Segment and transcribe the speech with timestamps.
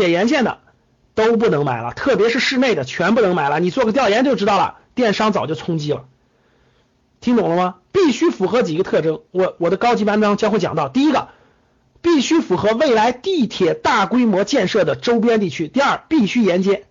[0.00, 0.58] 铁沿线的
[1.14, 3.60] 都不能买了，特别是室内的全不能买了。
[3.60, 6.06] 你做个调研就知道了，电商早就冲击了。
[7.20, 7.74] 听懂了吗？
[7.92, 10.88] 必须符合几个特征，我我的高级班章将会讲到。
[10.88, 11.28] 第一个，
[12.00, 16.86] 必须符合未来地铁大规模建设的周边地区；第二，必须沿街。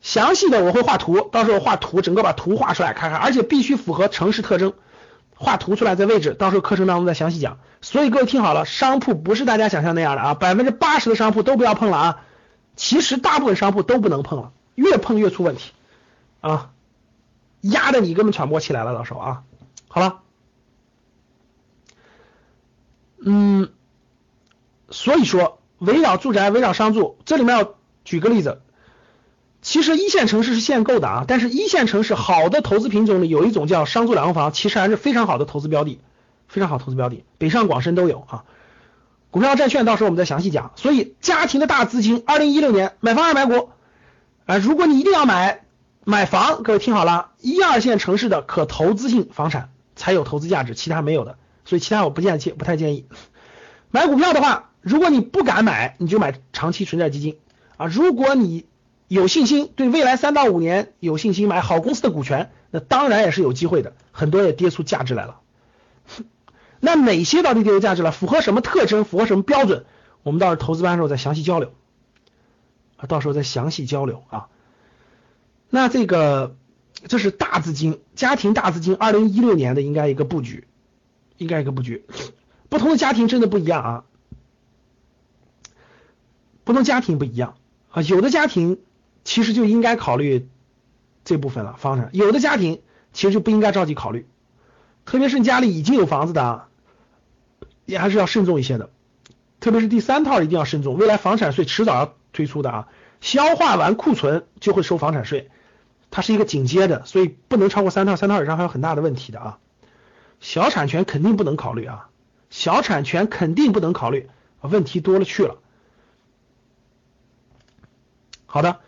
[0.00, 4.74] 详细的我会画图，到时候画图，整个把图画出来看看，而且必须符合城市特征。
[5.36, 7.58] 画图出来在位置，到时候课程当中再详细讲。
[7.82, 12.24] 所以各位听好了，商铺不是大家想象那样的啊，百分之八十的商铺都不要碰了啊。
[12.74, 15.72] 其实大部分商铺都不能碰了，越碰越出问题
[16.40, 16.70] 啊，
[17.60, 19.42] 压的你根本喘不过气来了，到时候啊。
[19.88, 20.20] 好了，
[23.24, 23.70] 嗯，
[24.90, 28.62] 所以说围绕住宅、围绕商住，这里面要举个例子。
[29.66, 35.98] 其实一线城市是限购的啊，但是一线城市好的投资品种里有一种叫商住两房，其实还是非常好的投资标的，
[36.46, 38.44] 非常好投资标的，北上广深都有啊。
[39.32, 40.70] 股票债券到时候我们再详细讲。
[40.76, 43.70] 所以家庭的大资金，二零一六年买房二买股
[44.44, 45.64] 啊，如果你一定要买
[46.04, 53.04] 买房，各位听好了，一二线城市的可投资性房产才有投资价值，其他没有的，所以其他我不建议，不太建议。
[53.90, 57.40] 买股票的话，如果你不敢买，你就买长期存债基金
[57.76, 58.64] 啊，如果你
[59.08, 65.40] 有信心，对未来三到五年有信心买好公司的股权，那当然也是有机会的，很多也跌出价值来了。
[66.80, 68.10] 那哪些到底跌出价值了？
[68.10, 69.04] 符合什么特征？
[69.04, 69.86] 符合什么标准？
[70.24, 71.72] 我们到时候投资班的时候再详细交流
[72.96, 74.48] 啊，到时候再详细交流啊。
[75.70, 76.56] 那这个
[77.06, 80.66] 这是大资金家庭大资金，二零一六年的应该一个布局，
[81.36, 82.04] 应该一个布局。
[82.68, 84.04] 不同的家庭真的不一样啊，
[86.64, 87.54] 不同家庭不一样
[87.92, 88.80] 啊，有的家庭。
[89.26, 90.48] 其实就应该考虑
[91.24, 92.10] 这部分了，房产。
[92.12, 92.80] 有的家庭
[93.12, 94.24] 其实就不应该着急考虑，
[95.04, 96.68] 特别是你家里已经有房子的，啊，
[97.84, 98.88] 也还是要慎重一些的。
[99.58, 102.88] 特别是第三套一定要慎重，未来房产税迟早要推出的啊，
[103.20, 105.50] 消化完库存就会收房产税，
[106.12, 109.58] 它是一个紧接的，所以不能超过三套，三套以上还有很大的问题的啊。
[110.38, 112.10] 小产权肯定不能考虑啊，
[112.48, 115.56] 小产权肯定不能考虑，问题多了去了。
[118.46, 118.78] 好的。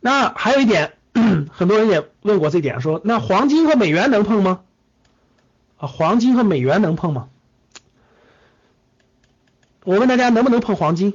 [0.00, 0.96] 那还有一点，
[1.50, 4.62] 很多人也问过这点，说那黄金和美元能碰吗？
[5.78, 7.28] 啊，黄金和美元能碰吗？
[9.84, 11.14] 我问大家能不能碰黄金？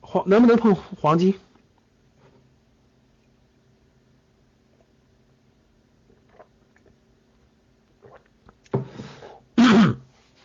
[0.00, 1.34] 黄能不能碰黄金？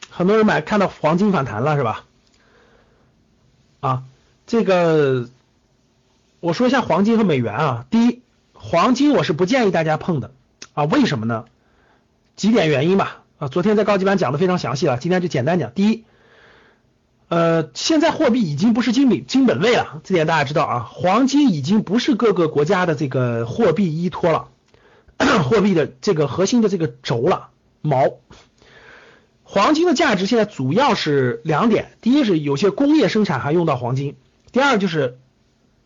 [0.09, 2.05] 很多人买看到黄金反弹了是吧？
[3.81, 4.03] 啊，
[4.45, 5.29] 这个。
[6.41, 10.31] 我说一下黄金和美元啊，第一，黄金我是不建议大家碰的
[10.73, 11.45] 啊，为什么呢？
[12.35, 15.71] 几点原因吧啊，昨天在高级班讲的非常详细了，今天就简单讲。
[15.71, 16.03] 第一，
[17.27, 24.47] 呃，现在货币已经不是金本金本位了，这点大家知道啊，黄金已经不是各个国家的这个货币依托了，
[25.47, 27.49] 货币的这个核心的这个轴了
[27.83, 28.15] 锚。
[29.43, 34.15] 黄金的价值现在主要是两点，第一是有些工业生产还用到黄金，
[34.51, 35.19] 第二就是。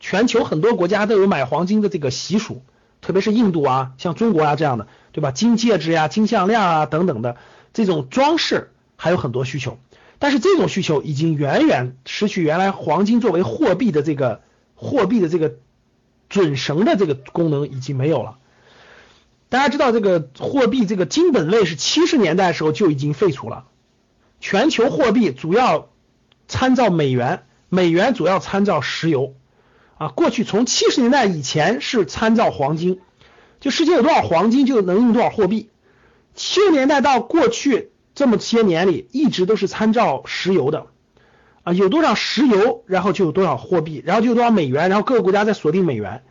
[0.07, 2.61] 全球很多国家都有买黄金的这个习俗，
[3.01, 5.31] 特别是印度啊，像中国啊这样的，对吧？
[5.31, 7.37] 金戒指呀、金项链啊等等的
[7.73, 9.79] 这种装饰还有很多需求，
[10.19, 14.43] 但是这种需求已经远远失去原来黄金作为货币的这个
[14.75, 15.55] 货币的这个
[16.29, 18.37] 准绳的这个功能已经没有了。
[19.49, 23.65] 大家知道这个货币这个金本位是七十年代时候就已经废除了，
[24.39, 25.89] 全球货币主要
[26.47, 29.33] 参照美元，美元主要参照石油。
[29.97, 32.99] 啊，过去从七十年代以前是参照黄金，
[33.61, 35.69] 就世界有多少黄金就能用多少货币。
[36.33, 40.87] 七十年代到过去这么些年里，一直都是参照石油的，
[41.63, 46.23] 啊，有多少石油，然后就有多少货币，然后就有多少美元，然后各个国家在锁定美元。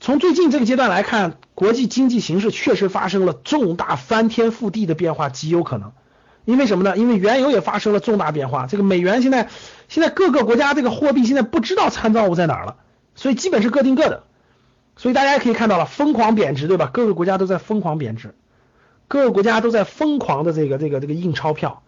[0.00, 5.92] 从最近这个阶段来看，国际经济形势确实发生了重大翻天覆地的变化，极有可能。
[6.44, 6.96] 因为什么呢？
[6.96, 9.48] 因为原油也发生了重大变化，这个美元现在
[9.88, 12.76] 现在各个国家这个货币现在不知道参照物在哪儿了。
[13.16, 14.22] 所以基本是各定各的，
[14.96, 16.88] 所以大家也可以看到了，疯狂贬值，对吧？
[16.92, 18.36] 各个国家都在疯狂贬值，
[19.08, 21.82] 各个国家都在疯狂的这个这个这个印钞票，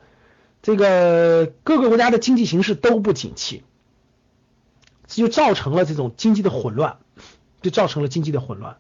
[0.63, 3.63] 这个各个国家的经济形势都不景气
[5.07, 6.97] 这就造成了这种经济的混乱，
[7.63, 8.77] 就造成了经济的混乱。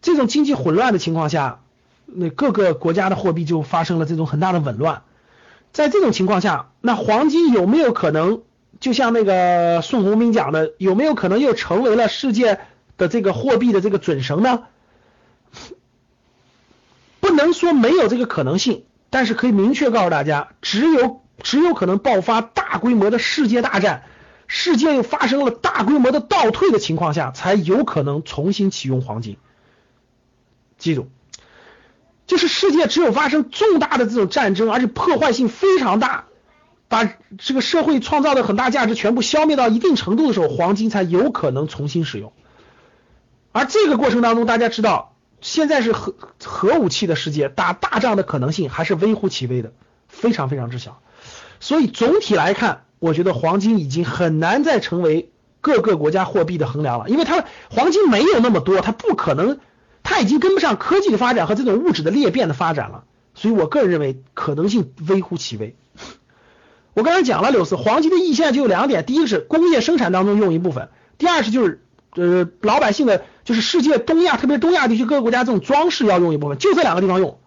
[0.00, 1.60] 这种经济混乱的情况下，
[2.06, 5.02] 那各个国家的货币就发生了这种很大的紊乱。
[5.72, 8.42] 在这种情况下，那黄金有没有可能，
[8.80, 12.60] 就像那个宋鸿兵讲的，有没有可能又成为了世界
[12.96, 14.64] 的这个货币的这个准绳呢？
[17.20, 24.04] 不能说没有这个可能性，但是可以明确告诉大家，只有只有可能爆发大规模的世界大战，
[24.46, 29.36] 世界又发生了大规模的倒退的情况下，才有可能重新启用黄金。
[30.78, 31.08] 记住。
[32.26, 36.26] 就是世界只有发生重大的这种战争，而且破坏性非常大，
[36.88, 42.32] 把这个社会创造的很大价值全部消灭到一定程度的时候，黄金才有可能重新使用。
[43.52, 49.72] 而这个过程当中，大家知道，现在是核核武器的世界，打大仗的可能性还是微乎其微的，
[50.08, 51.00] 非常非常之小。
[51.60, 55.30] 所以总体来看，我觉得黄金已经很难再成为
[55.60, 59.58] 各个国家货币的衡量了，因为它黄金没有那么多，它不可能。
[60.04, 63.04] 它已经跟不上科技的发展和这种物质的裂变的发展了，
[63.34, 65.76] 所以我个人认为可能性微乎其微。
[66.98, 71.80] 我刚才讲了，柳丝黄金的意现在就有两点：第一个是工业生产当中用一部分；第二是就是
[72.16, 77.38] 呃老百姓的，就是世界东亚，特别东亚地区各个国家这种装饰要用一部分，就这两个地方用，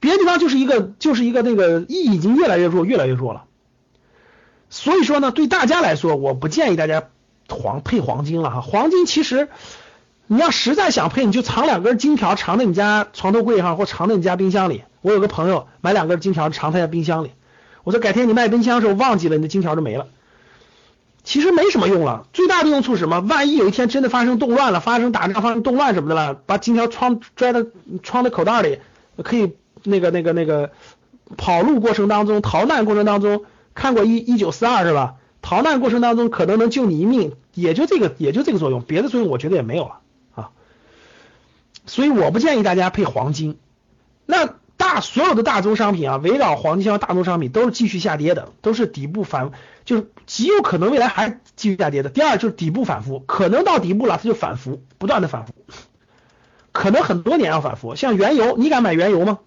[0.00, 3.44] 别的地方就是一个就是一个那个意义已经越来越弱，越来越弱了。
[4.70, 7.10] 所以说呢，对大家来说，我不建议大家
[7.50, 9.48] 黄配黄金了哈，黄金其实。
[10.30, 14.84] 你要实在想配，你就藏两根金条，藏在你家床头柜上，或藏在你家冰箱里。
[15.00, 17.30] 我有个朋友买两根金条，藏他家冰箱里。
[17.88, 20.08] 我说改天你卖冰箱的时候忘记了，你的金条就没了。
[21.24, 23.20] 其实没什么用了，最大的用处是什么？
[23.20, 27.64] 万一有一天真的发生动乱了，发生打仗、发生动乱什么的了，把金条装拽到
[28.02, 28.80] 装在口袋里，
[29.22, 29.54] 可以
[29.84, 30.70] 那个那个那个
[31.38, 35.14] 跑路过程当中、逃难过程当中，看过一一九四二是吧？
[35.40, 40.00] 逃难过程当中可能能救你一命，也就这个也就这个作用，别的作用我觉得也没有了
[40.34, 40.50] 啊。
[41.86, 43.56] 所以我不建议大家配黄金。
[44.26, 49.50] 那大所有的大宗商品啊，围绕黄金相大宗商品都是继续下跌的，都是底部反，
[49.84, 52.08] 就是极有可能未来还继续下跌的。
[52.08, 55.52] 第二就是底部反复，可能到底部了，它就反复，不断的反复，
[56.72, 57.96] 可能很多年要反复。
[57.96, 59.40] 像原油，你敢买原油吗？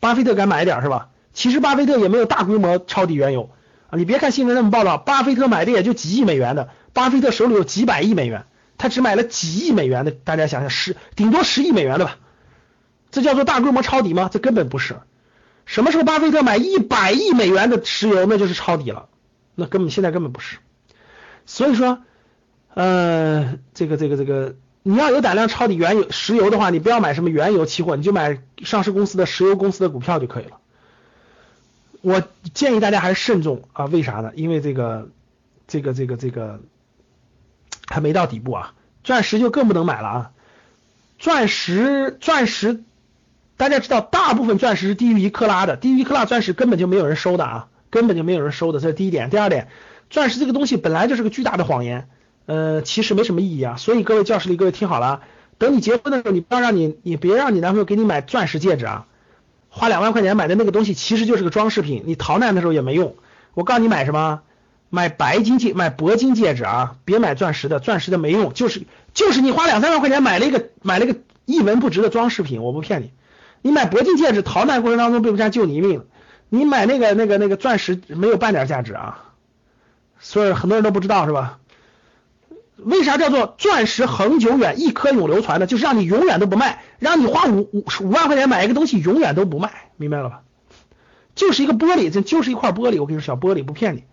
[0.00, 1.08] 巴菲特敢买一点是吧？
[1.34, 3.50] 其实巴菲特也没有大规模抄底原油
[3.90, 3.98] 啊。
[3.98, 8.44] 你别看新闻那么报道，巴菲特买的也就几亿美元的，巴菲特手里有几百亿美元。
[8.78, 12.18] 他只买了几亿美元的，大家想想十顶多十亿美元的吧，
[13.16, 14.28] 这叫做大规模抄底吗？
[14.30, 14.96] 这根本不是。
[15.64, 19.08] 什么时候巴菲特买一百亿美元的石油，那就是抄底了，
[19.54, 20.58] 那根本现在根本不是。
[21.46, 22.02] 所以说，
[22.74, 30.58] 呃，这个这个这个，你要有胆量抄底原油石油的话，你不要买什么原油期货，你就买上市公司的石油公司的股票就可以了。
[32.02, 32.22] 我
[32.52, 34.32] 建议大家还是慎重啊，为啥呢？
[34.34, 35.08] 因为这个
[35.66, 36.60] 这个这个这个。
[37.88, 38.74] 还没到底部啊，
[39.04, 40.30] 钻石就更不能买了啊！
[41.20, 42.82] 钻石，钻石，
[43.56, 49.30] 大家知道，大部分钻石是低于一克拉的，低于一克拉钻石根本就没有人收的啊，根本就没有人收的，这是第一点。
[49.30, 49.68] 第二点，
[50.10, 52.08] 钻石这个东西本来就是个巨大的谎言，
[52.44, 53.76] 呃，其实没什么意义啊。
[53.76, 55.22] 所以各位教室里各位听好了，
[55.58, 59.06] 等你结婚的时候，你不要让你，你别让你男朋友给你买钻石戒指啊，
[59.70, 63.14] 花两万块钱买的那个东西其实就是个装饰品，你逃难的时候也没用。
[63.54, 64.42] 我告诉你买什么？
[64.90, 68.82] 买白金戒，买铂金戒指啊，别买钻石的，钻石的没用，就是
[69.14, 73.10] 就是你花两三万块钱买了一个买了一个一文不值的装饰品，我不骗你。
[73.62, 76.04] 你买铂金戒指，逃难过程当中被不战救你一命，
[76.48, 79.32] 你买那个那个那个钻石没有半点价值啊，
[80.18, 81.58] 所以很多人都不知道是吧？
[82.76, 85.66] 为啥叫做钻石恒久远，一颗永流传呢？
[85.66, 90.42] 就是让你永远都不卖，让你花五五五万块钱买一个东西永远都不卖，明白了吧？
[91.34, 94.04] 就是一个玻璃，这就是一块玻璃，我跟你说小玻璃不骗你。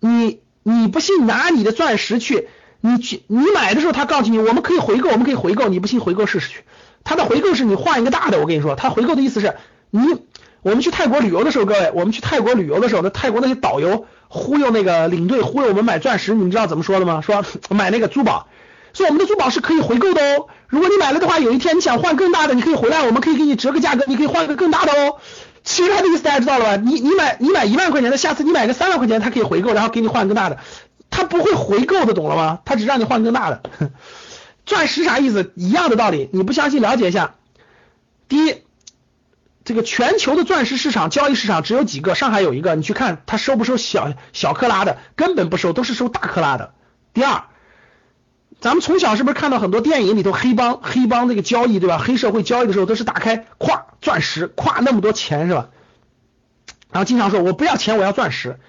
[0.00, 2.48] 你你不信拿你的钻石去，
[2.80, 6.64] 你去你买的时候他告诉你我们可以回购，我们可以回购，你不信回购试试去。
[7.04, 9.54] 他的回购是你换一个大的，我跟你说，他回购的意思是
[9.90, 10.02] 你
[10.62, 17.20] 我们去泰国旅游的时候，各位我们去泰国旅游的时候，那泰国那些导游忽悠那个领队忽悠我们买钻石，你们知道怎么说的吗？
[17.20, 18.46] 说 买那个珠宝，
[18.92, 25.16] 说我们的珠宝是可以回购的哦，如果你买了的话，有一天你想换更大的，你可以回来，我们可以给你折个价格，你可以换一个更大的哦。
[25.64, 26.76] 其实他的意思大家知道了吧？
[26.76, 30.58] 你你买你买一万块钱的，下次你买个三万块钱，他可以回购，然后给你换更大的。
[31.10, 32.60] 他不会回购的，懂了吗？
[32.64, 33.62] 他只让你换更大的。
[34.66, 35.52] 钻石啥意思？
[35.56, 36.30] 一样的道理。
[36.32, 37.34] 你不相信，了解一下。
[38.28, 38.62] 第一，
[39.64, 46.74] 这个全球的钻石市场交易市场只有几个，上海有一个，你去看他收不收小小克拉的，根本不收，都是收大克拉的。
[47.12, 47.44] 第二。
[48.60, 51.98] 咱们从小是不是看到很多电影里头黑帮黑帮这个交易对吧？
[51.98, 55.70] 黑社会交易的时候都是打开咵钻石咵那么多钱是吧？
[56.92, 58.60] 然后经常说我不要钱我要钻石。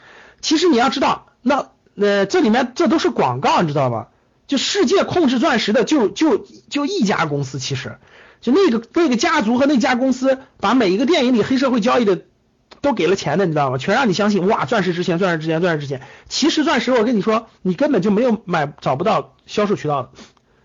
[0.41, 4.07] 其实你要知道，那那这里面这都是广告，你知道吗？
[4.47, 7.97] 就世界控制钻石的就就就一家公司，其实
[8.41, 12.21] 就那个那个家族和那家公司把每一个电影里黑社会交易的
[12.81, 13.77] 都给了钱的，你知道吗？
[13.77, 16.01] 全让你相信，哇，钻石值钱，钻石值钱，钻石值钱。
[16.27, 20.09] 其实钻石，我跟你说，你根本就没有买找不到销售渠道的，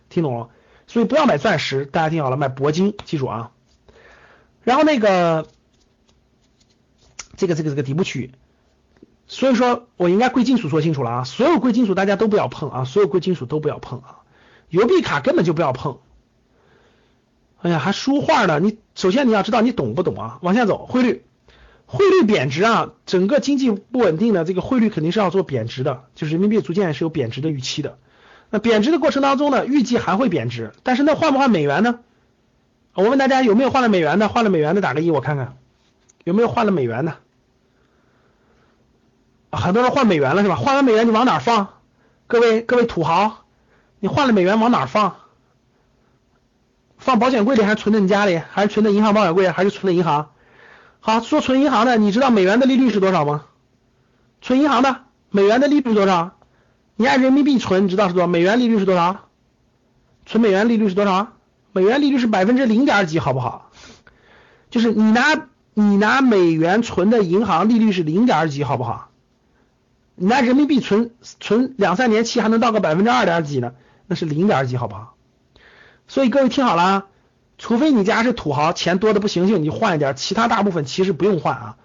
[0.09, 0.49] 听懂了？
[0.89, 3.51] 所以不要买钻石，大家听好了，买铂金，记住啊。
[4.65, 5.47] 然后那个
[7.37, 8.33] 这个这个这个底部区域。
[9.29, 14.21] 所以说我应该贵金属说清楚了啊，所有贵金属大家都不要碰啊，所有贵金属都不要碰啊，
[14.71, 15.99] 邮币卡根本就不要碰。
[17.61, 20.39] 哎呀，还书画呢，你首先你要知道你懂不懂啊？
[20.43, 21.25] 往下走，汇率，
[21.87, 27.99] 汇率贬值啊，整个经济不稳定的这个汇率肯定是要做贬值的，就是人民币逐渐是有贬值的预期的。
[28.49, 31.99] 那贬值的过程当中呢，预计还会贬值，但是那换不换美元呢？
[32.95, 34.29] 我问大家有没有换了美元的？
[34.29, 35.57] 换了美元的打个一，我看看
[36.25, 37.17] 有没有换了美元的。
[39.51, 40.57] 很多人换美元了是吧？
[40.57, 41.69] 换完美元你往哪放？
[42.27, 43.45] 各位各位土豪，
[44.01, 45.17] 你换了美元往哪放？
[46.99, 48.43] 放保险柜里还是存在你家里？
[48.51, 49.49] 还是存在银行保险柜？
[49.51, 50.31] 还是存在银行？
[51.01, 53.45] 好，说存银行的，你知道美元的利率是多少吗？
[54.43, 56.33] 存银行的美元的利率多少？
[56.97, 58.27] 你按人民币存，你知道是多少？
[58.27, 59.29] 美元利率是多少？
[60.27, 61.29] 存美元利率是多少？
[61.73, 63.71] 美元利率是百分之零点几，好不好？
[64.69, 69.08] 就是你拿你拿美元存的银行利率是零点几，好不好？
[70.21, 73.75] 你拿人民币存存两三年期还能到个百分之二点几呢？
[74.07, 75.15] 那是零点几，好不好？
[76.09, 77.07] 所以各位听好了，啊
[77.57, 81.77] 除非你家是土豪，钱多的不行行，你换一点，其他大部分其实不用换啊。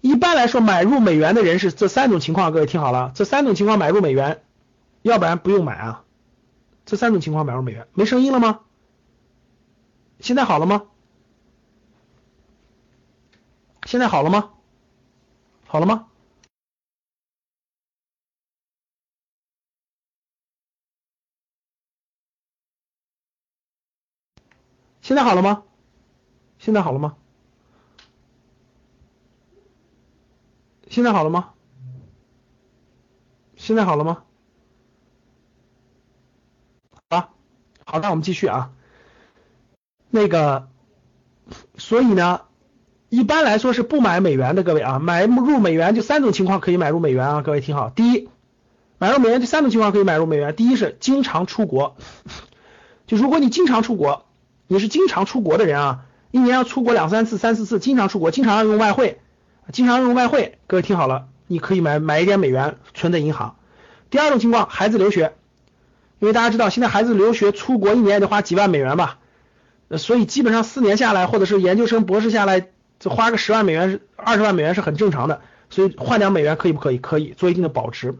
[0.00, 4.42] 一般来说，买入美元的人是这三种情况，各位听好了，这三种情况买入美元，
[5.02, 6.04] 要不然不用买啊。
[6.86, 8.60] 这三种情况买入美元，没声音了吗？
[10.18, 10.82] 现在好了吗？
[13.84, 14.50] 现在好了吗？
[15.66, 16.06] 好了吗？
[25.10, 25.64] 现在好了吗？
[26.60, 27.16] 现在好了吗？
[30.88, 31.50] 现在好了吗？
[33.56, 34.22] 现在好了吗？
[37.08, 37.34] 好，
[37.84, 38.70] 好，那我们继续啊。
[40.10, 40.68] 那个，
[41.76, 42.42] 所以呢，
[43.08, 47.90] 一般来说是不买美元的，各位啊，买入美元就三种情况可以买入美元啊，各位听好。
[47.90, 48.28] 第一，
[48.98, 50.54] 买入美元就三种情况可以买入美元。
[50.54, 51.96] 第一是经常出国，
[53.08, 54.24] 就如果你经常出国。
[54.72, 59.18] 你是经常出国的人啊，一年要出国两三次、三四次，经常出国，经常要用外汇，
[59.72, 60.58] 经常用外汇。
[60.68, 63.56] 各位听好了，你可以买买一点美元存在银行。
[64.10, 65.34] 第二种情况，孩子留学，
[66.20, 69.18] 因为大家知道现在孩子留学出国一年也得花几万美元吧，
[69.98, 72.68] 所以基本上四年下来，或者是研究生、博士下来，
[73.00, 75.40] 就花个十万美元、二十万美元是很正常的。
[75.68, 76.98] 所以换点美元可以不可以？
[76.98, 78.14] 可以做一定的保值。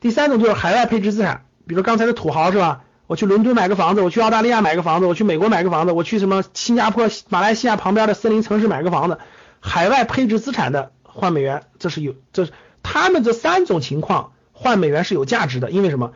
[0.00, 2.82] 第三种就是海外配置资产，比如刚才的土豪是吧？
[3.06, 9.18] 我去伦敦买个房子，我去澳大利亚买个房子，我去美国买个房子，我去什么新加坡、马来西亚旁边的森林城市买个房子，
[9.60, 16.12] 海外配置资产的换美元，这是有，这是他们这三种情况换美元是有价值的，因为什么？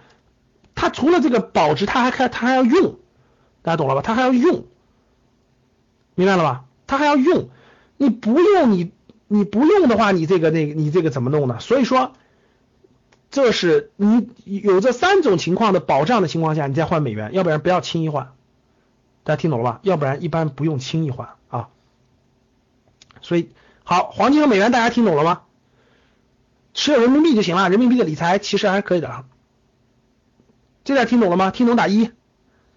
[0.75, 2.97] 他除了这个保值，他还还他还要用，
[3.63, 4.03] 大家懂了吧？
[4.03, 4.65] 他还要用，
[6.17, 6.65] 明白了吧？
[6.89, 7.51] 他还要用，
[7.99, 8.91] 你不用你
[9.29, 11.59] 你不用的话，你这个那个你这个怎么弄呢？
[11.61, 12.15] 所以说。
[13.31, 18.33] 这是你有这三种情况的保障的情况下，你再换美元，要不然不要轻易换。
[19.23, 19.81] 大家听懂了吧？
[19.83, 21.69] 要不然一般不用轻易换啊。
[23.23, 23.51] 所以
[23.85, 25.43] 好，黄金和美元大家听懂了吗？
[26.75, 29.25] 持有人民币就行了，人民币的理财其实还可以的啊。
[30.83, 31.53] 这点听懂了吗？
[31.53, 32.11] 听懂打一，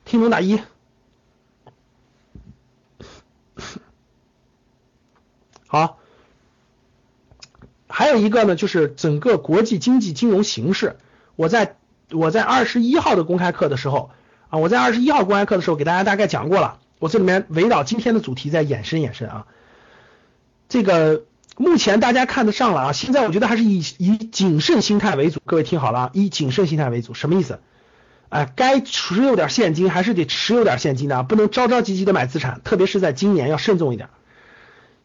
[0.05, 0.61] 听懂打一。
[5.67, 5.97] 好。
[7.95, 10.97] 还有一个呢，就是整个国际经济金融形势。
[11.35, 11.75] 我在
[12.11, 14.09] 我在二十一号的公开课的时候
[14.49, 16.79] 啊，我在二十一号公开课的时候给大家大概讲过了。
[16.97, 19.45] 我这里面围绕今天的主题再延伸延伸啊。
[20.69, 25.39] 这个目前大家看得上了啊，现在我觉得还是以以谨慎心态为主。
[25.45, 27.59] 各位听好了啊，以谨慎心态为主，什么意思？
[28.29, 34.09] 哎，该持有点现金还是得持有点现金的，不能着着急急的买资产，特别是在今年要慎重一点。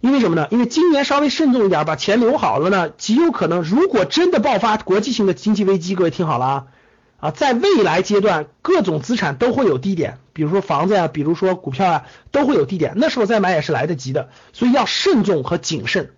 [0.01, 0.47] 因为什么呢？
[0.51, 6.67] 因为今年稍微慎重一点，把钱留好了呢，极有可能，如果真的爆发国际性的经济危机，各位听好了啊
[7.19, 16.11] 啊，在未来阶段，各种资产都会有低点，比如说房子呀，比如说股票啊，都会有低点，那时候再买也是来得及的，所以要慎重和谨慎。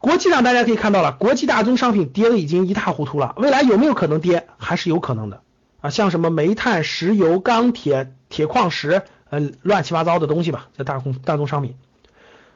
[0.00, 4.48] 国际上大家可以看到了，国际大宗商品跌的已经一塌糊涂了，未来有没有可能跌？
[4.58, 5.42] 还是有可能的
[5.80, 11.76] 啊，像什么煤炭、石油、钢铁、铁矿石，呃，乱七八糟的东西吧，这大宗大宗商品。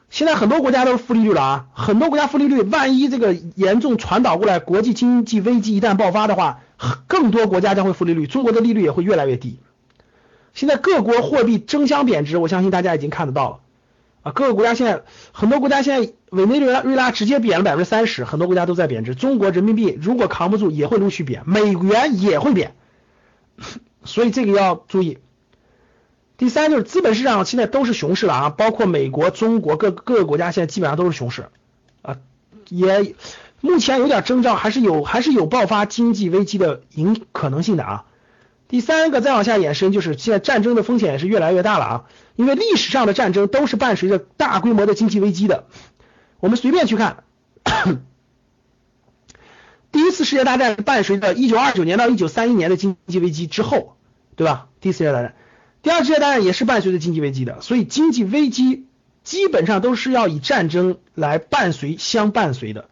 [0.09, 6.61] 现在很多国家都是负利率了啊，很多国家负利率，万一这个严重传导过来，国际经济危机一旦爆发的话，
[7.07, 9.59] 更多国家将会负利率，中国的利率也会越来越低。
[10.53, 13.59] 现在各国货币争相贬值，我相信大家已经看得到了
[14.23, 22.73] 啊，各个国家现在很多国家现在委内瑞拉瑞拉直接贬了百分之三十，很多国家都在贬值，中国人民币如果扛不住也会陆续贬，美元也会贬，
[24.05, 25.17] 所以这个要注意。
[26.37, 31.47] 第三就是资本市场现在都是熊市了啊，包括美国、中国各各个国家现在基本上都是熊市
[32.03, 32.17] 啊，
[32.69, 33.15] 也
[33.59, 38.05] 目前有点征兆，还是有还是有爆发经济危机的影可能性的啊。
[38.67, 45.65] 第三个再往下延伸，就是现在战争的风险也是越来越大了啊，因为历史上的战争都是伴随着大规模的经济危机的。
[46.39, 47.23] 我们随便去看，
[49.91, 53.97] 第一次世界大战伴随着一九二九年到一九三一年的经济危机之后，
[54.35, 54.67] 对吧？
[54.81, 55.33] 第一次世界大战。
[55.87, 58.87] 第二次世界大战也是伴随着经济危机的，所以经济危机
[59.23, 62.89] 基本上都是要以战争来伴随相伴随的。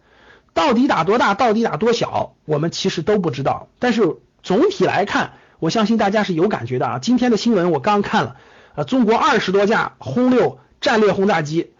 [0.54, 3.68] 到底打多大，到底打多小，我们其实都不知道。
[3.80, 7.00] 但是总体来看，我相信大家是有感觉的啊。
[7.00, 8.38] 今天的新闻我刚看了，
[8.76, 11.72] 呃，中国二十多架轰六战略轰炸机，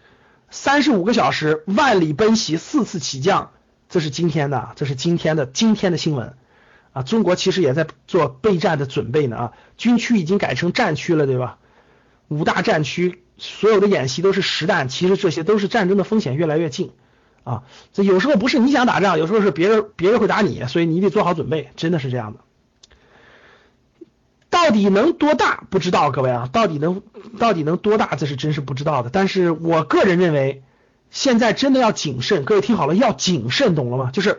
[0.50, 3.52] 三十五个小时万里奔袭，四次起降，
[3.88, 6.34] 这是今天的，这是今天的今天的新闻。
[6.96, 11.58] 啊，中国其实也在做备战的准备呢啊，军区已经改成战区了，对吧？
[12.28, 16.92] 五大战区所有的演习都是实弹，其实这些都是战争的风险越来越近
[17.44, 17.64] 啊。
[17.92, 22.40] 这有时候不是你想打仗，有时候是别人别人会打你，所以你得做好准备，真的是这样的。
[24.48, 27.02] 到底能多大不知道，各位啊，到底能
[27.38, 29.10] 到底能多大，这是真是不知道的。
[29.12, 30.62] 但是我个人认为，
[31.10, 34.10] 现在真的要谨慎，各位听好了，要谨慎，懂了吗？
[34.14, 34.38] 就是。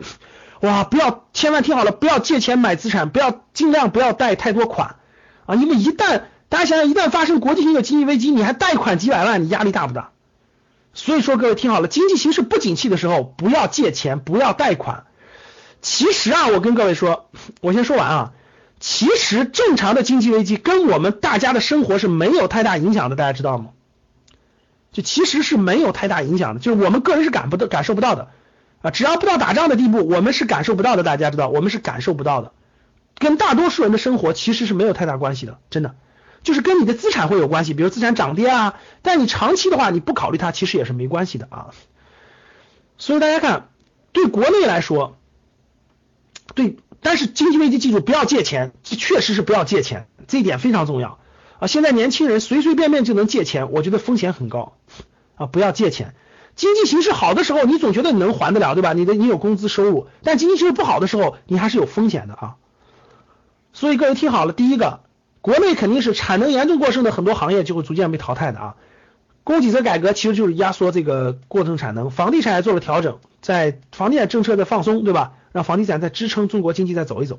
[0.60, 4.96] 哇，不要，千万听好了，不要借钱买资产，不要尽量不要贷太多款
[5.46, 5.54] 啊！
[5.54, 10.10] 因为一旦大家想想，一旦发生国际性的经济危机，你还贷款几百万，你压力大不大？
[10.94, 15.04] 所以说，各位听好了，经济形势不景气的时候，不要借钱，不要贷款。
[15.80, 18.32] 其实啊，我跟各位说， 我先说完啊。
[18.80, 23.70] 其实正常的经济危机跟我们大家的生活是没有太大影响的，大家知道吗？
[24.92, 28.28] 就其实是没有太大影响的，就是我们个人是感不到、感受不到的。
[28.90, 31.02] 只要不到打仗的地步，我们是感受不到的。
[31.02, 32.52] 大家知道，我们是感受不到的，
[33.18, 35.94] 跟大多数人的生活其实是没有太大关系的，真的，
[36.42, 38.78] 就是跟你的资产会有关系，比如资产涨跌啊。
[39.02, 41.70] 但你长期的话，你不考虑它，其实也是没关系的啊。
[42.96, 43.68] 所以大家看，
[44.12, 45.16] 对国内来说，
[46.54, 51.18] 对，但是经济危机记住不要借钱，这确实是不要借钱，这一点非常重要
[51.58, 51.66] 啊。
[51.66, 54.76] 现在年轻人随随便便就能借钱，我觉得风险很高
[55.36, 56.14] 啊，不要借钱。
[56.58, 58.92] 经济形势好的时候，你总觉得你能还得了，对吧？
[58.92, 62.56] 你的你有工资收入，但经济形势不好的时候，你还是有风险的啊。
[63.72, 64.98] 所以各位听好了，第一个，
[65.40, 68.74] 国内肯定是产能严重过剩的很多行业就会逐渐被淘汰的啊。
[69.44, 75.34] 供给侧改革其实就是压缩这个过剩产能，房地产也做了调整，在房地产政策的放松，对吧？
[75.52, 77.38] 让房地产在支撑中国经济再走一走。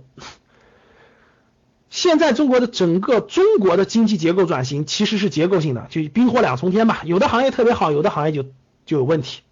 [1.90, 7.02] 现在中国的整个中国的经济结构转型其实是结构性的，就冰火两重天吧。
[7.04, 8.46] 有的行业特别好，有的行业就。
[8.90, 9.44] 就有问题，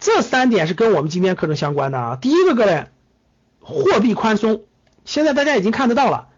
[0.00, 2.18] 这三点是跟我们今天课程相关的啊。
[2.20, 2.86] 第一个，各位，
[3.60, 4.64] 货币宽松，
[5.04, 6.30] 现在大家已经看得到了，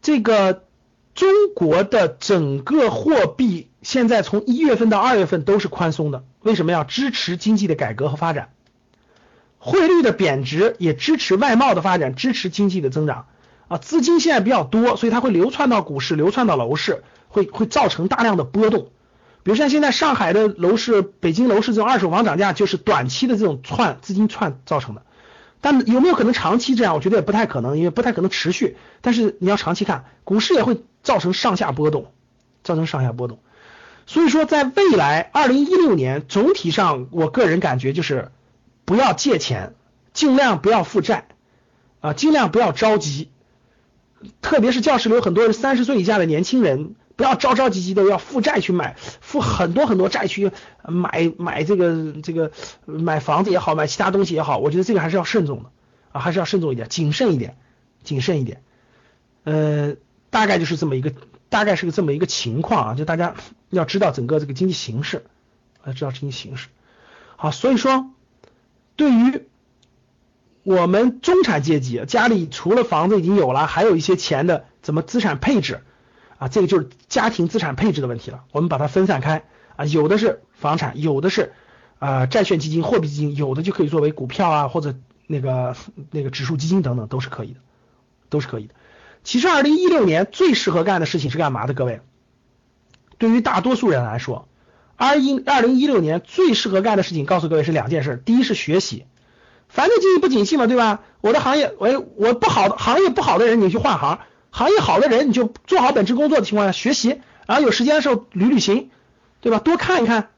[0.00, 0.64] 这个
[1.14, 8.48] 中国的整个货币现在从一月份到二月份都是宽松的，为什么要支持经济的改革和发展？
[9.58, 13.26] 汇率的贬值也支持外贸的发展，支持经济的增长
[13.68, 13.76] 啊。
[13.76, 18.88] 资金现在比较多，所以它会流窜到股市，流窜到楼市，会会造成大量的波动。
[19.46, 25.02] 比如像现在上海的楼市、北京楼市这种二手房涨价，就是短期的这种窜资金窜造成的。
[25.60, 26.96] 但有没有可能长期这样？
[26.96, 28.76] 我觉得也不太可能，因为不太可能持续。
[29.02, 32.10] 但是你要长期看，股市也会造成上下波动，
[32.64, 33.38] 造成上下波动。
[34.04, 38.32] 所以说，在未来二零一六年，总体上我个人感觉就是
[38.84, 39.74] 不要借钱，
[40.12, 41.28] 尽量不要负债
[42.00, 43.30] 啊，尽量不要着急。
[44.42, 46.96] 特别是教室里有很多三十岁以下的年轻人。
[47.16, 50.52] 不要着着急急的要负债去买，负很多很多债去
[50.86, 52.52] 买买这个这个
[52.84, 55.70] 买房子也好，买其他东西也好，我觉得这个还是要慎重的
[56.12, 57.56] 啊，还是要慎重一点，谨慎一点，
[58.04, 58.62] 谨慎一点。
[59.44, 59.96] 呃，
[60.28, 61.12] 大概就是这么一个，
[61.48, 63.34] 大概是个这么一个情况啊，就大家
[63.70, 65.24] 要知道整个这个经济形势，
[65.86, 66.68] 要知道经济形势。
[67.36, 68.10] 好，所以说
[68.96, 69.42] 对于
[70.64, 75.80] 我们中产阶级，家里除了房子已经有了，还有一些钱的，怎么资产配置？
[76.38, 78.44] 啊，这个就是家庭资产配置的问题了。
[78.52, 79.44] 我们把它分散开
[79.76, 81.52] 啊，有的是房产，有的是
[81.98, 84.94] 啊债券基金、货币基金，有的就可以作为股票啊或者
[85.26, 85.76] 那个
[86.10, 87.60] 那个指数基金等等，都是可以的，
[88.28, 88.74] 都是可以的。
[89.24, 91.74] 其实，二零一六年最适合干的事情是干嘛的？
[91.74, 92.00] 各位，
[93.18, 94.46] 对于大多数人来说，
[94.94, 99.04] 二一二零一六年最适合干的事情，告诉各位是两件事，第一是学习，
[99.68, 101.00] 反正经济不景气嘛，对吧？
[101.20, 104.20] 我的行业，我我不好的行业不好的人，你去换行；
[104.56, 108.88] 行业好的人，你就做好本职工作的情况下学习，然后有时间的时候旅旅行，
[109.42, 109.58] 对吧？
[109.58, 110.30] 多看一看。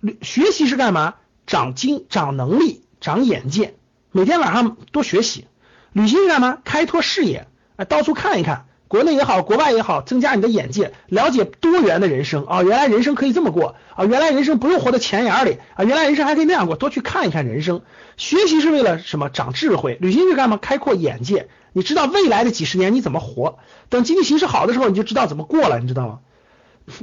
[0.00, 1.14] 旅学习是干嘛？
[1.46, 3.76] 长经、长能力、长眼界，
[4.12, 5.46] 每天晚上多学习。
[5.94, 6.58] 旅行是干嘛？
[6.66, 8.66] 开拓视野，啊，到处看一看。
[8.88, 12.62] 国内也好，国外也好，增加你的眼界，了解多元的人生啊！
[12.62, 14.06] 原来人生可以这么过啊！
[14.06, 15.84] 原来人生不用活在钱眼里啊！
[15.84, 17.82] 原来人生还可以那样过，多去看一看人生。
[18.16, 19.28] 学习是为了什么？
[19.28, 19.98] 长智慧。
[20.00, 20.56] 旅行是干嘛？
[20.56, 21.48] 开阔眼界。
[21.74, 23.58] 你知道未来的几十年你怎么活？
[23.90, 26.18] 等经济形势好的时候，你就知道怎么过了，你知道吗？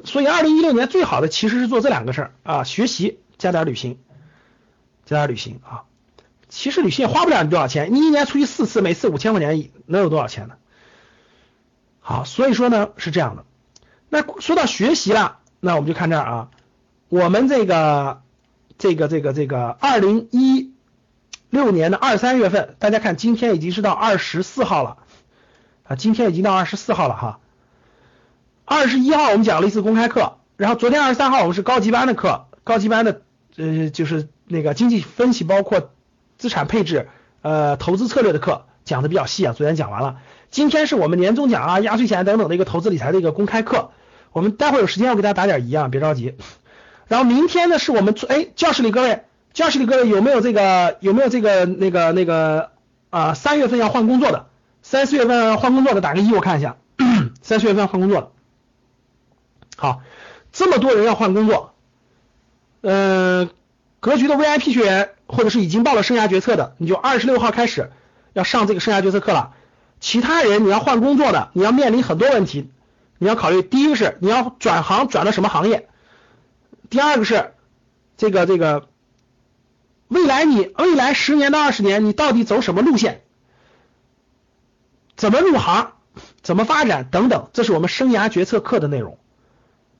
[0.03, 3.99] 所以，二零一六年最好的其实是做这两个事儿啊：学习加点旅行，
[5.05, 5.83] 加点旅行啊。
[6.49, 10.55] 其实旅行也花不了你多少钱，你一年出去四次，每次五千块钱，能有多少钱呢？
[12.07, 13.45] 好，所以说呢是这样的。
[14.09, 16.49] 那说到学习了，那我们就看这儿啊，
[17.09, 18.21] 我们这个
[18.77, 20.71] 这个这个这个二零一
[21.49, 24.97] 六年的二三月份，大家看今天已经是到二十四号了
[25.87, 27.39] 啊，今天已经到二十四号了哈。
[28.65, 33.23] 二十一号我们讲了一次公开课，然后昨天二十三号我们是高级班的课，高级班的
[33.57, 35.89] 呃就是那个经济分析包括
[36.37, 37.09] 资产配置
[37.41, 40.17] 呃投资策略的课讲的比较细啊，昨天讲完了。
[40.55, 43.91] 今天是我们年终奖啊、压岁钱等等的一个投资理财的一个公开课，
[44.31, 46.37] 我们待会儿有时间我给大家打点疑啊，别着急。
[47.09, 52.71] 然后明天呢是我们哎教室里各位，教室里各位有没有这个有没有这个那个那个
[53.09, 54.47] 啊三月份要换工作的，
[54.81, 56.77] 三四月份换工作的打个一我看一下，
[57.43, 58.29] 三四月份要换工作的。
[59.75, 60.03] 好，
[60.53, 61.73] 这么多人要换工作，
[62.79, 63.49] 嗯，
[63.99, 67.91] 格局的 VIP 学员或者是已经报了生涯决策的，你就二十六号开始
[68.31, 69.51] 要上这个生涯决策课了。
[70.05, 72.69] 其他人你要换工作的，你要面临很多问题，
[73.17, 75.89] 你要考虑第一个是你要转行转到什么行业，
[76.91, 77.55] 第二个是
[78.15, 78.87] 这个这个
[80.07, 83.23] 未来你未来十年到二十年你到底走什么路线，
[85.17, 85.93] 怎么入行，
[86.43, 87.07] 怎么发展？
[87.09, 89.17] 等等，这是我们生涯决策课的内容。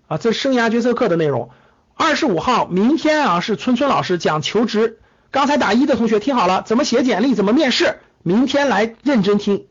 [0.07, 1.49] 啊，这是生涯决策课的内容。
[1.95, 4.99] 二十五号明天啊是春春老师讲求职，
[5.31, 9.65] 刚才打一的同学听好了，怎么写简历，怎么面试，明天来认真听。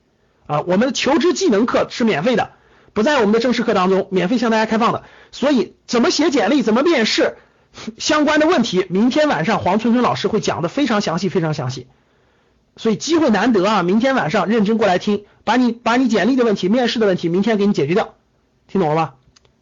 [0.46, 2.50] 啊，我们的求职技能课是免费的，
[2.92, 5.04] 不在我们的正式课当中，免费向大家开放的。
[5.32, 7.36] 所以怎么写简历，怎么面试，
[7.98, 11.86] 相关的问题，明天晚上黄春春老师会讲的非常详细，非常详细。
[12.76, 18.14] 所以机会难得啊，明天晚上认真过来听，把你把你简历的问题、面试的问题，明天给你解决掉，
[18.68, 19.14] 听懂了吧？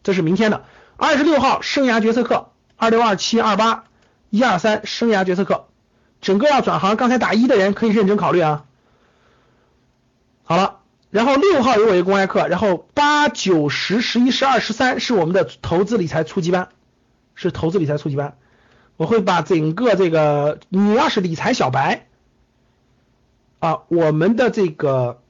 [0.03, 0.65] 这是明天的
[0.97, 3.85] 二十六号生涯决策课，二六二七二八
[4.29, 5.67] 一二三生涯决策课，
[6.21, 8.65] 整个要转行，刚才打一的人可以认真考虑啊。
[10.43, 16.69] 好了，然后六号有我一个公开课，然后八九十十一十二十三是我们的投资理财初级班，
[17.33, 18.37] 是投资理财初级班。
[18.97, 22.07] 我会把整个这个，你要是理财小白
[23.59, 25.21] 啊，我们的这个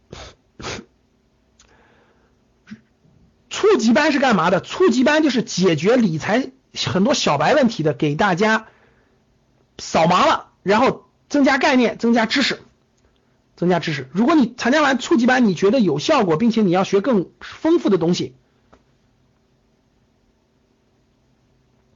[3.50, 4.60] 初级班是干嘛的？
[4.60, 6.52] 初级班就是解决理财
[6.88, 8.68] 很多小白问题的，给大家
[9.78, 12.60] 扫盲了，然后增加概念，增加知识。
[13.64, 14.10] 增加知识。
[14.12, 18.36] 如果你参加完初级班，你觉得有效果，并且你要学更丰富的东西，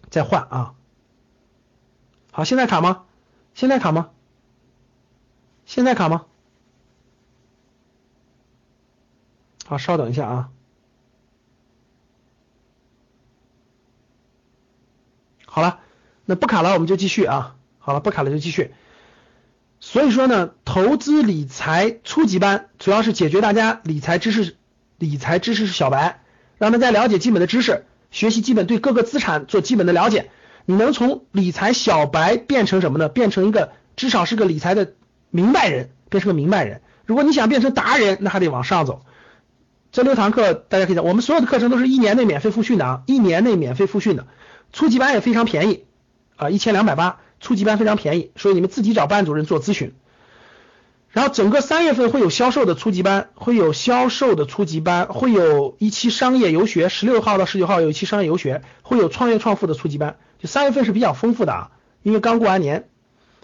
[0.10, 0.76] 再换啊。
[2.32, 3.04] 好，现在卡吗？
[3.54, 4.12] 现在卡吗？
[5.66, 6.26] 现在卡吗？
[9.66, 10.50] 好，稍等一下啊。
[15.46, 15.82] 好了，
[16.24, 17.58] 那不卡了，我们就继续啊。
[17.78, 18.74] 好了，不卡了就继续。
[19.90, 24.58] 所以说呢，投资理财初级班主要是解决大家理财知识、
[24.98, 26.20] 理财知识是小白，
[26.58, 30.30] 让大家了解基本的知识，学习基本对各个资产做基本的了解。
[30.66, 33.08] 你能从理财小白变成什么呢？
[33.08, 34.92] 变成一个至少是个理财的
[35.30, 36.82] 明白人，变成个明白人。
[37.06, 39.04] 如果你想变成达人，那还得往上走。
[39.94, 44.28] 这六堂课大家可以讲，我们所有的课程都是一年内免费复训的啊，一年内免费复训的，
[44.74, 45.86] 初级班也非常便宜
[46.36, 47.22] 啊，一千两百八。
[47.40, 49.94] 初级班非常便宜，所以你们自己找班主任做咨询。
[51.10, 60.18] 然后整个三月份会有销售的初级班，会有销售的初级班，会有一期商业游学，十六号到十九号有一期商业游学，会有创业创富的初级班。
[60.38, 61.72] 就三月份是比较丰富的啊，
[62.04, 62.90] 因为刚过完年，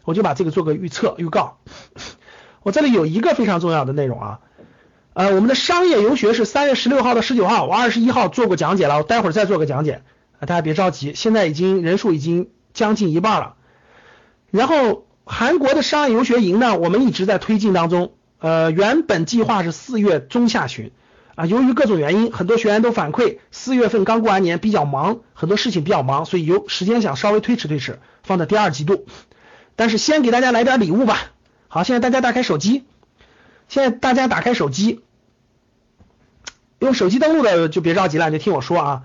[0.03, 1.58] 我就把这个做个预测预告。
[2.62, 4.39] 我这里有一个非常重要的内容啊，
[5.13, 10.03] 呃，我们的商业游学是三月十六号到十九号，我二十一号做过讲解了，我待会儿再做个讲解，
[10.39, 13.56] 大家别着急，现在已经人数已经将近一半了。
[14.53, 18.13] 然后韩国的商业游学营呢，我们一直在推进当中。
[18.37, 20.91] 呃，原本计划是四月中下旬，
[21.33, 29.07] 啊，由于各种原因，很多学员都反馈四月份刚过完年比较忙，很多事情比较忙，所以有时间想稍微推迟推迟，放在第二季度。
[29.75, 31.17] 但是先给大家来点礼物吧。
[31.67, 32.83] 好，现在大家打开手机，
[33.69, 35.01] 现在大家打开手机，
[36.77, 39.01] 用手机登录的就别着急了，就听我说啊。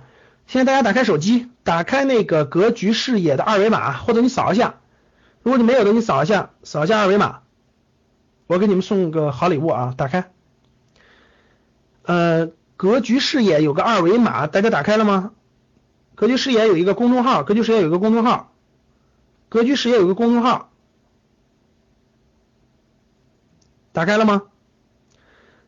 [0.46, 4.74] 现在大家打开手机，打开那个格局视野的二维码，或者你扫一下。
[5.42, 7.40] 如果你没有的，你扫一下，扫一下二维码，
[8.46, 9.94] 我给你们送个好礼物啊！
[9.96, 10.30] 打开。
[12.02, 15.32] 呃，格局视野有个二维码，大家打开了吗？
[16.14, 18.52] 格局视野有一个公众号，格局视野有个公众号，
[19.48, 20.70] 格局视野有个公众号，
[23.92, 24.42] 打开了吗？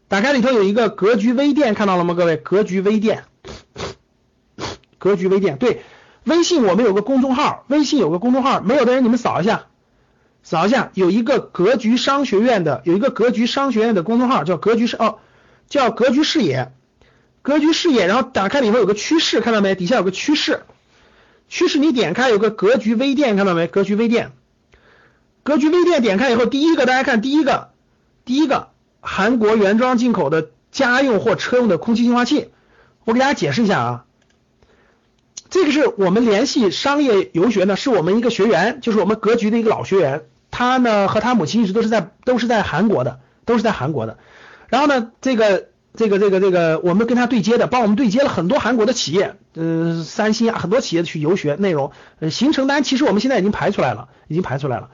[0.09, 2.14] 打开里头有一个格局微店，看到了吗？
[2.14, 3.24] 各位，格局微店，
[4.98, 5.85] 格局微店，对，
[6.24, 9.66] 微信我们有个公众号，微信有个公众号，没有的人你们扫一下，
[10.42, 15.18] 扫一下，有一个格局商学院的，有一个格局商学院的公众号，叫格局商哦。
[15.68, 16.72] 叫格局视野，
[17.42, 19.76] 格局视野，然后打开里头有个趋势，看到没？
[19.76, 20.62] 底下有个趋势，
[21.48, 23.68] 趋势你点开有个格局微店，看到没？
[23.68, 24.33] 格局微店，
[25.44, 27.68] 格局微店点开以后，第一个大家看第一个，
[28.24, 32.50] 第一个韩国原装进口的家用或车用的空气净化器，
[33.04, 34.04] 我给大家解释一下啊，
[35.50, 44.18] 这个是我们联系商业游学呢，是我们一个学员，就是我们格局的一个老学员，他呢和他母亲一直都是在都是在韩国的，都是在韩国的。
[44.68, 54.90] 然后呢，这个这个这个这个，我们跟他对接的，帮我们对接了很多韩国的企业，呃，三星啊，很多企业去游学内容，呃，行程单其实我们现在已经排出来了，已经排出来了。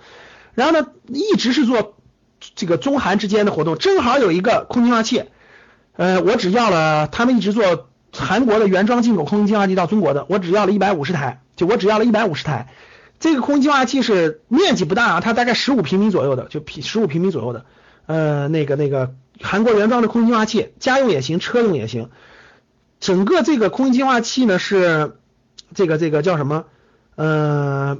[0.54, 1.96] 然后呢，一直是做
[2.54, 5.24] 这个中韩之间的活动，正好有一个空气净化器，
[5.96, 12.68] 呃，我只要了，他们一直做韩国的原装进口空气净化器到中国的，我只要了一百五十台，就我只要了一百五十台。
[13.20, 17.64] 这个空气净化器是面积不大啊，它大概十五平米左右的，就平十五平米左右的，
[18.06, 19.14] 呃，那个那个。
[19.38, 22.08] 韩国原装的空气净化器，家用也行，车用也行。
[23.00, 25.18] 整个这个空气净化器呢是
[25.74, 26.64] 这个这个叫什么？
[27.16, 27.98] 呃，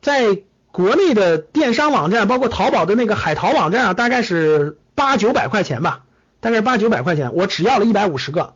[0.00, 0.38] 在
[0.72, 6.04] 国内的电商网站，包括淘宝的那个海淘网站啊，大概是八九百块钱吧，
[6.40, 7.34] 大概八九百块钱。
[7.34, 8.54] 我只要了一百五十个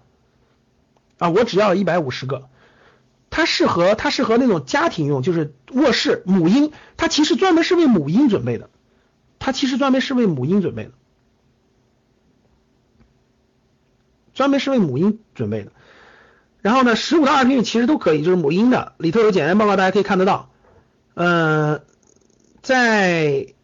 [1.23, 2.49] 啊，我只要一百五十个。
[3.31, 8.69] 它适合它适合那种家庭用，就是卧室母婴，它其实专门是为母婴准备的，
[9.39, 10.91] 它其实专门是为母婴准备的。
[14.35, 15.73] 专门是为母婴准备的，
[16.61, 20.51] 然后呢，十五到二十平米其实都可以，就是母婴的，里头有检验报告，大家可以看得到。
[21.15, 21.81] 呃，
[22.63, 23.55] 在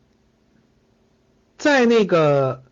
[1.57, 2.63] 在那个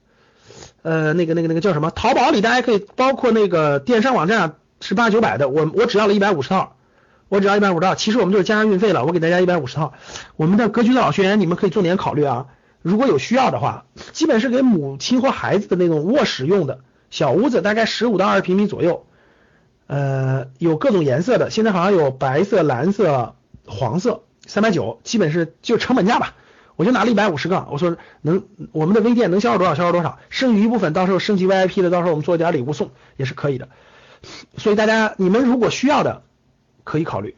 [0.82, 1.90] 呃那个那个那个叫什么？
[1.90, 6.76] 淘宝里大家可以，包括那个电商网站是八九百的，我我只要了一百五十套，
[7.28, 9.94] 我只要一百五十套，其实我们就是加上运费了，我给大家一百五十套。
[10.36, 12.46] 我们的格局的老学员，你们可以重点考虑啊，
[12.82, 16.80] 如果有需要的话，基本是给母亲或孩子的那种卧室用的。
[17.08, 19.06] 小屋子大概十五到二十平米左右，
[19.86, 26.34] 呃，有各种颜色的，现在好像有白色、蓝色、黄色，三百九，基本是就成本价吧。
[26.74, 33.68] 我就拿了一百五十个，我说能我们的微店能销售多少销售多少，剩余一部分到时候升级 VIP 的，到时候我们做点礼物送也是可以的。
[34.56, 36.22] 所以大家你们如果需要的
[36.84, 37.36] 可以考虑，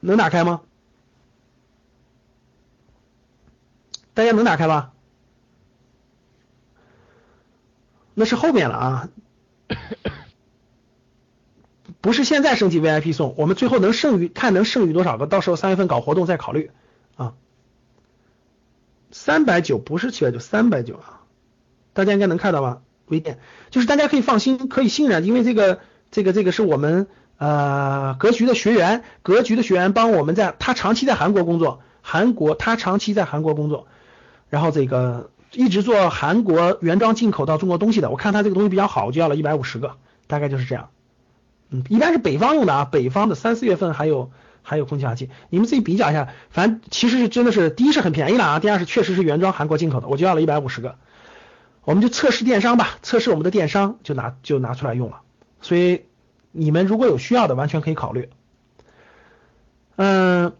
[0.00, 0.62] 能打开吗？
[4.14, 4.92] 大家能打开吧？
[8.14, 9.08] 那是后面了啊，
[12.00, 16.72] 不是现在升级 VIP 送，我们最后能剩余看能剩余多少个，到时候三月份搞活动再考虑
[17.14, 17.34] 啊。
[19.12, 21.22] 三百九不是七百九，三百九啊，
[21.92, 22.82] 大家应该能看到吧？
[23.08, 23.38] 微店
[23.70, 27.06] 就是大家可以放心，可以信任，因为这个这个这个是我们
[27.38, 33.86] 呃格局的学员，格局的学员帮我们在他长期在韩国工作，韩国他长期在韩国工作，
[34.48, 35.30] 然后这个。
[35.50, 40.90] 一直做韩国原装进口到中国东西的，我看他这个东西比较好，我就要了一百五十个，大概就是这样。
[41.70, 46.28] 嗯，一般是北方用的啊，北方的三四月份还有还有空气净化器，你们自己比较一下。
[46.50, 50.96] 反正其实是真的是，第一是很便宜了啊，第二是确实是原装韩国进口的，我就要了一百五十个。
[51.88, 55.22] 我们就测试电商吧，测试我们的电商就拿就拿出来用了。
[55.62, 56.04] 所以
[56.52, 58.28] 你们如果有需要的，完全可以考虑。
[59.96, 60.52] 嗯，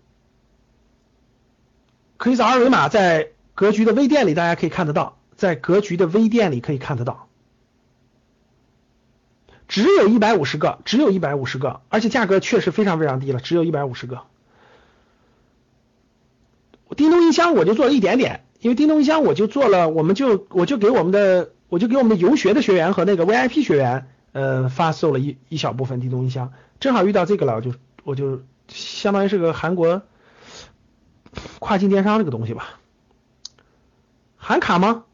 [2.16, 3.32] 可以扫二维码在。
[3.54, 7.26] 格局的微店里，大家可以看得到，在格局的微店里可以看得到，
[9.66, 14.22] 只有一百五十个，只有一百五十个，而且价格确实非常非常低了，只有一百五十个。
[16.96, 30.02] 叮咚音箱我就做了一点点，因为叮咚音箱我就做了，我们就我就给我们的我就给我们的游学的学员和那个 VIP 学员，呃，发售了一一小部分叮咚音箱，正好遇到这个了，我就我就相当于是个韩国
[31.60, 32.80] 跨境电商这个东西吧。
[34.36, 35.04] 含卡吗？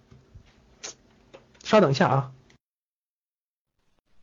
[1.62, 2.30] 稍等一下啊。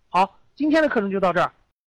[0.10, 1.54] 好今天的课程就到这儿。